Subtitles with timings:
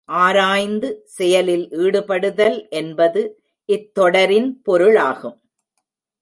[0.09, 3.21] ஆராய்ந்து செயலில் ஈடுபடுதல் என்பது
[3.65, 5.37] இத் தொடரின் பொருளாகும்.